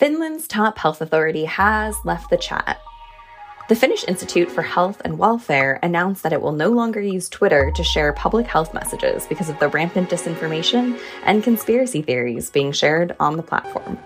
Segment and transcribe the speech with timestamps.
[0.00, 2.80] Finland's top health authority has left the chat.
[3.68, 7.70] The Finnish Institute for Health and Welfare announced that it will no longer use Twitter
[7.72, 13.14] to share public health messages because of the rampant disinformation and conspiracy theories being shared
[13.20, 13.98] on the platform.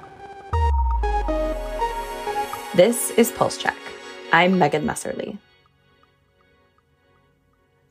[2.74, 3.76] This is Pulse Check.
[4.32, 5.38] I'm Megan Messerly.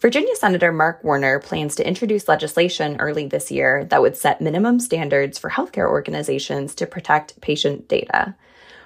[0.04, 4.82] Virginia Senator Mark Warner plans to introduce legislation early this year that would set minimum
[4.82, 8.36] standards for healthcare organizations to protect patient data.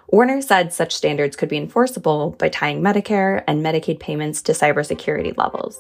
[0.10, 5.36] Warner said such standards could be enforceable by tying Medicare and Medicaid payments to cybersecurity
[5.36, 5.80] levels.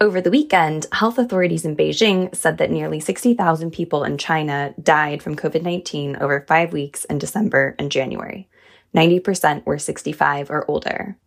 [0.00, 5.22] Over the weekend, health authorities in Beijing said that nearly 60,000 people in China died
[5.22, 8.48] from COVID 19 over five weeks in December and January.
[8.96, 11.18] 90% were 65 or older.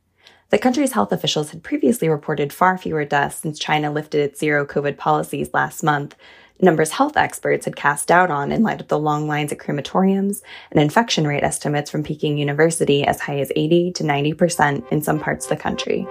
[0.52, 4.66] The country's health officials had previously reported far fewer deaths since China lifted its zero
[4.66, 6.14] COVID policies last month,
[6.60, 10.42] numbers health experts had cast doubt on in light of the long lines at crematoriums
[10.72, 15.20] and infection rate estimates from Peking University as high as 80 to 90% in some
[15.20, 16.06] parts of the country.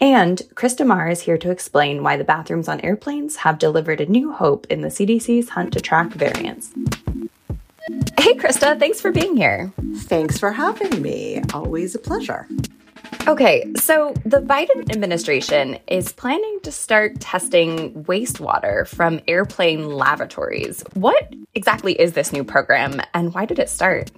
[0.00, 4.06] And Krista Mahr is here to explain why the bathrooms on airplanes have delivered a
[4.06, 6.72] new hope in the CDC's hunt to track variants.
[8.18, 9.72] Hey, Krista, thanks for being here.
[9.98, 11.40] Thanks for having me.
[11.54, 12.48] Always a pleasure.
[13.28, 20.82] Okay, so the Biden administration is planning to start testing wastewater from airplane lavatories.
[20.94, 24.10] What exactly is this new program and why did it start?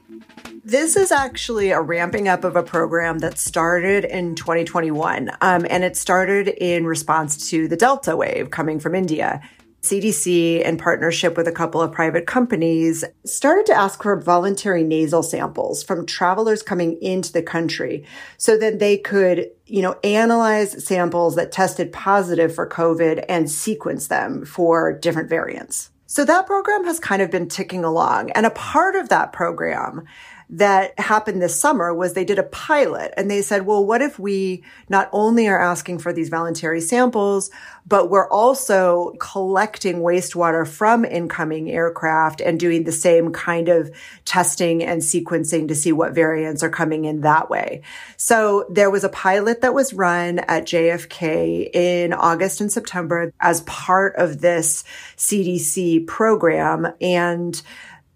[0.65, 5.31] This is actually a ramping up of a program that started in 2021.
[5.43, 9.43] Um, and it started in response to the Delta wave coming from India.
[9.83, 15.23] CDC, in partnership with a couple of private companies, started to ask for voluntary nasal
[15.23, 18.05] samples from travelers coming into the country
[18.37, 24.09] so that they could, you know, analyze samples that tested positive for COVID and sequence
[24.09, 25.91] them for different variants.
[26.07, 28.33] So that program has kind of been ticking along.
[28.33, 30.07] And a part of that program
[30.53, 34.19] that happened this summer was they did a pilot and they said, well, what if
[34.19, 37.53] we not only are asking for these voluntary samples,
[37.87, 43.95] but we're also collecting wastewater from incoming aircraft and doing the same kind of
[44.25, 47.83] testing and sequencing to see what variants are coming in that way.
[48.17, 53.61] So there was a pilot that was run at JFK in August and September as
[53.63, 54.83] part of this
[55.17, 56.89] CDC program.
[57.01, 57.61] And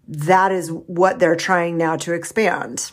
[0.07, 2.91] that is what they're trying now to expand.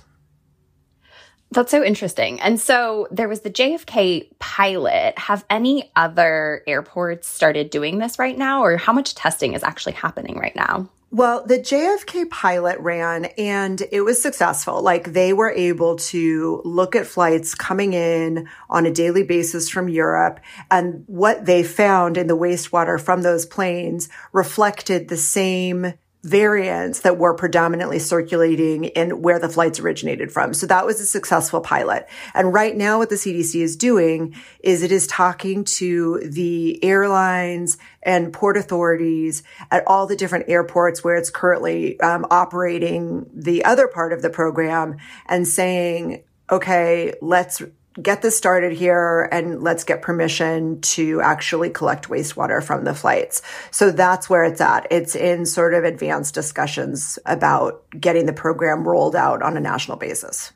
[1.52, 2.40] That's so interesting.
[2.40, 5.18] And so there was the JFK pilot.
[5.18, 9.92] Have any other airports started doing this right now, or how much testing is actually
[9.92, 10.88] happening right now?
[11.10, 14.80] Well, the JFK pilot ran and it was successful.
[14.80, 19.90] Like they were able to look at flights coming in on a daily basis from
[19.90, 20.40] Europe.
[20.70, 25.92] And what they found in the wastewater from those planes reflected the same
[26.22, 30.54] variants that were predominantly circulating in where the flights originated from.
[30.54, 32.08] So that was a successful pilot.
[32.32, 37.76] And right now what the CDC is doing is it is talking to the airlines
[38.04, 43.88] and port authorities at all the different airports where it's currently um, operating the other
[43.88, 44.96] part of the program
[45.26, 47.62] and saying, okay, let's
[48.00, 53.42] get this started here and let's get permission to actually collect wastewater from the flights.
[53.70, 54.86] So that's where it's at.
[54.90, 59.96] It's in sort of advanced discussions about getting the program rolled out on a national
[59.96, 60.52] basis.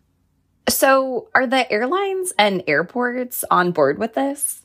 [0.68, 4.62] So are the airlines and airports on board with this?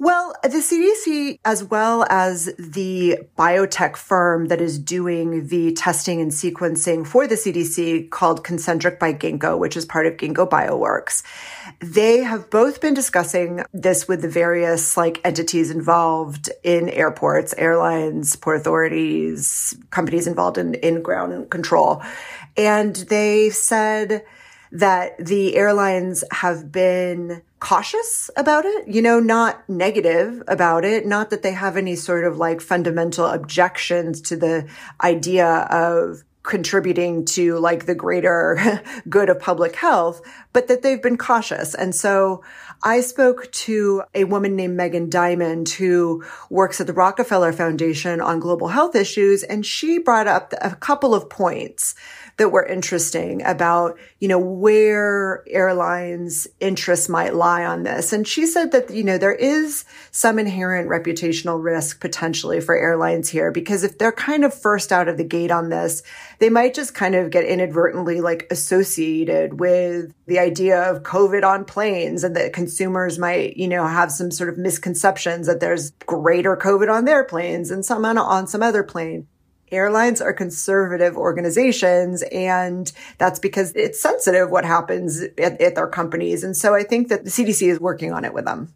[0.00, 6.30] Well, the CDC, as well as the biotech firm that is doing the testing and
[6.30, 11.24] sequencing for the CDC called Concentric by Ginkgo, which is part of Ginkgo Bioworks,
[11.80, 18.36] they have both been discussing this with the various like entities involved in airports, airlines,
[18.36, 22.00] port authorities, companies involved in, in ground control.
[22.56, 24.24] And they said
[24.70, 31.30] that the airlines have been cautious about it, you know, not negative about it, not
[31.30, 34.68] that they have any sort of like fundamental objections to the
[35.02, 40.22] idea of contributing to like the greater good of public health,
[40.52, 41.74] but that they've been cautious.
[41.74, 42.42] And so
[42.82, 48.40] I spoke to a woman named Megan Diamond who works at the Rockefeller Foundation on
[48.40, 49.42] global health issues.
[49.42, 51.94] And she brought up a couple of points
[52.38, 58.12] that were interesting about, you know, where airlines interests might lie on this.
[58.12, 63.28] And she said that, you know, there is some inherent reputational risk potentially for airlines
[63.28, 66.04] here because if they're kind of first out of the gate on this,
[66.38, 71.64] they might just kind of get inadvertently like associated with the idea of COVID on
[71.64, 76.56] planes and that consumers might, you know, have some sort of misconceptions that there's greater
[76.56, 79.26] COVID on their planes and some on, on some other plane.
[79.70, 86.44] Airlines are conservative organizations and that's because it's sensitive what happens at, at, their companies.
[86.44, 88.74] And so I think that the CDC is working on it with them.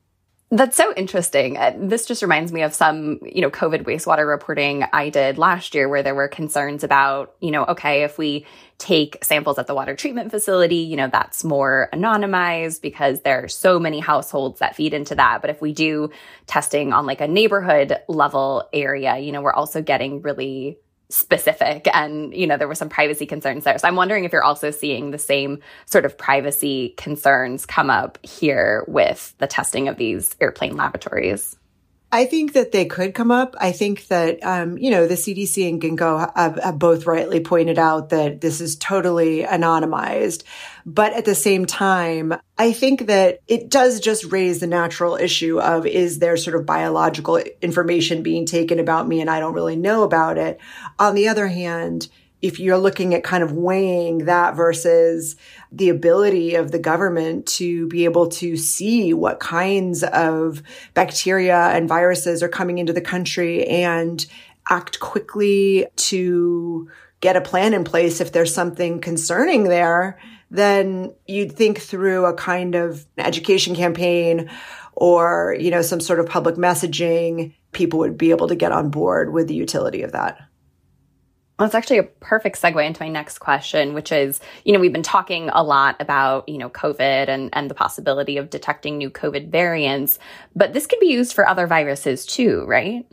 [0.54, 1.56] That's so interesting.
[1.56, 5.75] Uh, this just reminds me of some, you know, COVID wastewater reporting I did last
[5.75, 8.44] year where there were concerns about, you know, okay, if we
[8.76, 13.49] take samples at the water treatment facility, you know, that's more anonymized because there are
[13.49, 15.40] so many households that feed into that.
[15.40, 16.10] But if we do
[16.46, 20.76] testing on like a neighborhood level area, you know, we're also getting really
[21.12, 23.79] specific and you know there were some privacy concerns there.
[23.79, 28.19] So i'm wondering if you're also seeing the same sort of privacy concerns come up
[28.23, 31.56] here with the testing of these airplane lavatories
[32.14, 33.56] I think that they could come up.
[33.59, 37.79] I think that, um, you know, the CDC and Ginkgo have, have, both rightly pointed
[37.79, 40.44] out that this is totally anonymized.
[40.85, 45.59] But at the same time, I think that it does just raise the natural issue
[45.59, 49.76] of is there sort of biological information being taken about me and I don't really
[49.76, 50.61] know about it.
[50.99, 52.08] On the other hand,
[52.43, 55.37] if you're looking at kind of weighing that versus
[55.71, 60.61] the ability of the government to be able to see what kinds of
[60.93, 64.27] bacteria and viruses are coming into the country and
[64.69, 66.91] act quickly to
[67.21, 70.19] get a plan in place if there's something concerning there,
[70.50, 74.50] then you'd think through a kind of education campaign
[74.94, 78.91] or, you know, some sort of public messaging, people would be able to get on
[78.91, 80.41] board with the utility of that.
[81.58, 84.93] Well, it's actually a perfect segue into my next question, which is, you know, we've
[84.93, 89.10] been talking a lot about, you know, COVID and, and the possibility of detecting new
[89.10, 90.19] COVID variants,
[90.56, 93.06] but this can be used for other viruses too, right?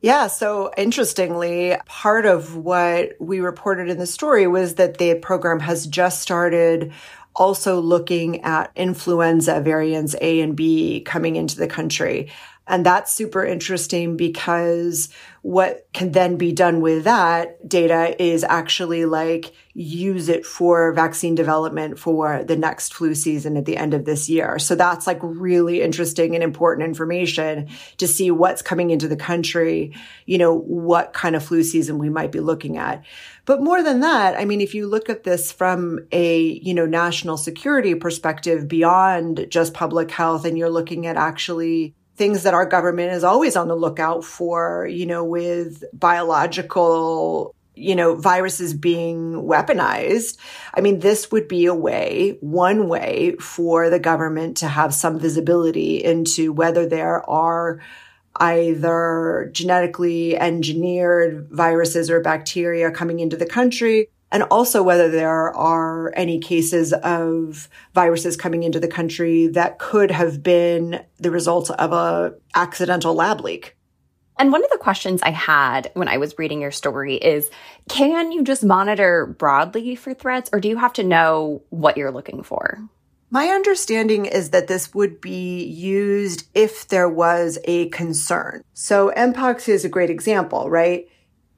[0.00, 0.28] Yeah.
[0.28, 5.86] So interestingly, part of what we reported in the story was that the program has
[5.86, 6.92] just started
[7.34, 12.30] also looking at influenza variants A and B coming into the country.
[12.68, 15.08] And that's super interesting because
[15.42, 21.34] what can then be done with that data is actually like use it for vaccine
[21.34, 24.58] development for the next flu season at the end of this year.
[24.58, 29.94] So that's like really interesting and important information to see what's coming into the country,
[30.26, 33.04] you know, what kind of flu season we might be looking at.
[33.44, 36.84] But more than that, I mean, if you look at this from a, you know,
[36.84, 42.66] national security perspective beyond just public health and you're looking at actually things that our
[42.66, 49.34] government is always on the lookout for, you know, with biological you know, viruses being
[49.34, 50.36] weaponized.
[50.74, 55.20] I mean, this would be a way, one way for the government to have some
[55.20, 57.80] visibility into whether there are
[58.34, 66.12] either genetically engineered viruses or bacteria coming into the country and also whether there are
[66.14, 71.92] any cases of viruses coming into the country that could have been the result of
[71.92, 73.76] a accidental lab leak.
[74.38, 77.50] And one of the questions I had when I was reading your story is
[77.88, 82.12] can you just monitor broadly for threats or do you have to know what you're
[82.12, 82.78] looking for?
[83.30, 88.62] My understanding is that this would be used if there was a concern.
[88.72, 91.08] So Mpox is a great example, right?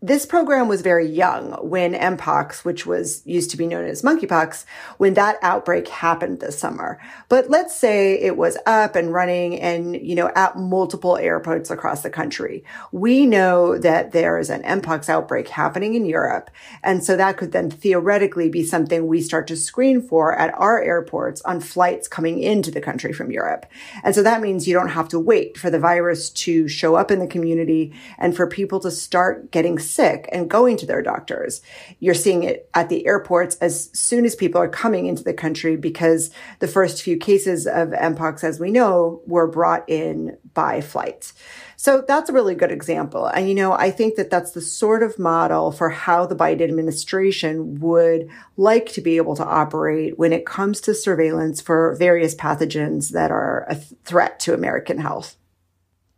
[0.03, 4.65] This program was very young when Mpox, which was used to be known as monkeypox,
[4.97, 6.99] when that outbreak happened this summer.
[7.29, 12.03] But let's say it was up and running and, you know, at multiple airports across
[12.03, 12.65] the country.
[12.93, 16.51] We know that there is an Mpox outbreak happening in Europe.
[16.83, 20.83] And so that could then theoretically be something we start to screen for at our
[20.83, 23.67] airports on flights coming into the country from Europe.
[24.03, 27.11] And so that means you don't have to wait for the virus to show up
[27.11, 31.61] in the community and for people to start getting sick and going to their doctors.
[31.99, 35.77] You're seeing it at the airports as soon as people are coming into the country
[35.77, 36.31] because
[36.61, 41.33] the first few cases of Mpox, as we know, were brought in by flight.
[41.77, 43.27] So that's a really good example.
[43.27, 46.63] And, you know, I think that that's the sort of model for how the Biden
[46.63, 48.29] administration would
[48.59, 53.31] like to be able to operate when it comes to surveillance for various pathogens that
[53.31, 55.37] are a threat to American health.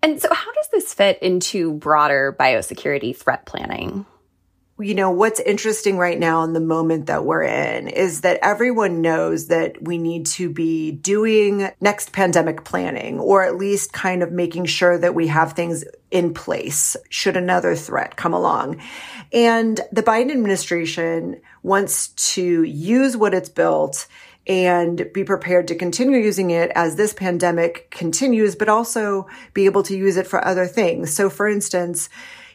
[0.02, 4.04] And so, how does this fit into broader biosecurity threat planning?
[4.78, 9.00] You know, what's interesting right now in the moment that we're in is that everyone
[9.00, 14.32] knows that we need to be doing next pandemic planning, or at least kind of
[14.32, 18.80] making sure that we have things in place should another threat come along.
[19.32, 24.08] And the Biden administration wants to use what it's built
[24.46, 29.82] and be prepared to continue using it as this pandemic continues, but also be able
[29.84, 31.14] to use it for other things.
[31.14, 32.08] So for instance,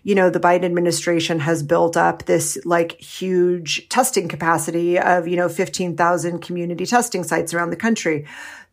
[0.03, 5.35] you know, the Biden administration has built up this like huge testing capacity of, you
[5.35, 8.25] know, 15,000 community testing sites around the country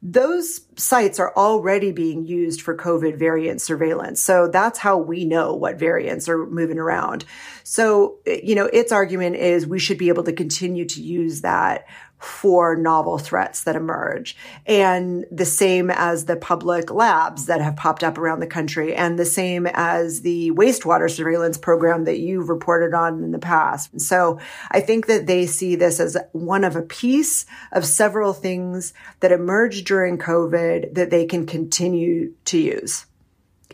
[0.06, 4.20] those sites are already being used for COVID variant surveillance.
[4.20, 7.24] So that's how we know what variants are moving around.
[7.62, 11.86] So, you know, its argument is we should be able to continue to use that
[12.18, 14.36] for novel threats that emerge.
[14.66, 19.18] And the same as the public labs that have popped up around the country, and
[19.18, 24.00] the same as the wastewater surveillance program that you've reported on in the past.
[24.00, 24.38] So
[24.70, 29.32] I think that they see this as one of a piece of several things that
[29.32, 33.06] emerged during COVID that they can continue to use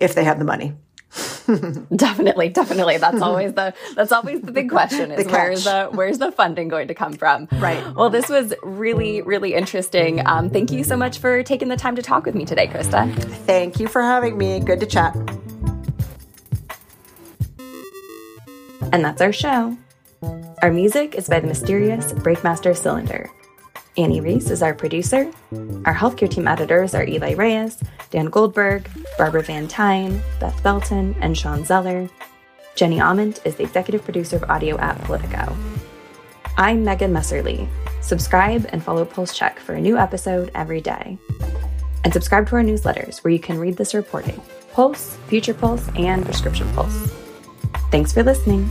[0.00, 0.74] if they have the money.
[1.96, 2.98] definitely, definitely.
[2.98, 6.88] That's always the that's always the big question is where's the where's the funding going
[6.88, 7.48] to come from?
[7.52, 7.94] Right.
[7.94, 10.24] Well, this was really really interesting.
[10.26, 13.12] Um, thank you so much for taking the time to talk with me today, Krista.
[13.46, 14.60] Thank you for having me.
[14.60, 15.16] Good to chat.
[18.92, 19.76] And that's our show.
[20.62, 23.30] Our music is by the mysterious Breakmaster Cylinder.
[24.00, 25.30] Annie Reese is our producer.
[25.84, 28.88] Our healthcare team editors are Eli Reyes, Dan Goldberg,
[29.18, 32.08] Barbara Van Tyne, Beth Belton, and Sean Zeller.
[32.74, 35.54] Jenny Ament is the executive producer of audio at Politico.
[36.56, 37.68] I'm Megan Messerly.
[38.00, 41.18] Subscribe and follow Pulse Check for a new episode every day.
[42.02, 44.40] And subscribe to our newsletters where you can read this reporting
[44.72, 47.12] Pulse, Future Pulse, and Prescription Pulse.
[47.90, 48.70] Thanks for listening.